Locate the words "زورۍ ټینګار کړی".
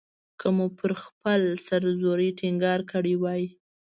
2.01-3.15